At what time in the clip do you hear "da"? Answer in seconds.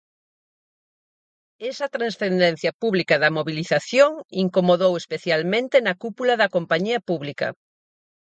3.23-3.33, 6.41-6.51